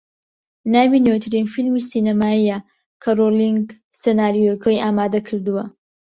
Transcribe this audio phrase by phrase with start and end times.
[0.73, 2.57] ناوی نوێترین فیلمی سینەماییە
[3.01, 3.65] کە رۆلینگ
[4.01, 5.63] سیناریۆکەی ئامادەکردووە